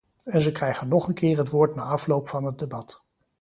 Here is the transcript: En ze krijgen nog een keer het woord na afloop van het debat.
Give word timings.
En 0.25 0.41
ze 0.41 0.51
krijgen 0.51 0.87
nog 0.87 1.07
een 1.07 1.13
keer 1.13 1.37
het 1.37 1.49
woord 1.49 1.75
na 1.75 1.83
afloop 1.83 2.27
van 2.27 2.43
het 2.43 2.59
debat. 2.59 3.03